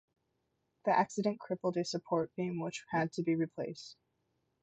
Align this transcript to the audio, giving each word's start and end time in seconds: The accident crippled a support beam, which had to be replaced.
The 0.85 0.97
accident 0.97 1.39
crippled 1.39 1.77
a 1.77 1.85
support 1.85 2.31
beam, 2.35 2.59
which 2.59 2.85
had 2.91 3.13
to 3.13 3.21
be 3.21 3.35
replaced. 3.35 3.97